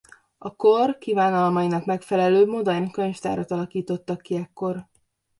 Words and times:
A 0.37 0.55
kor 0.55 0.97
kívánalmainak 0.97 1.85
megfelelő 1.85 2.45
modern 2.45 2.91
könyvtárat 2.91 3.51
alakítottak 3.51 4.21
ki 4.21 4.35
ekkor. 4.35 4.87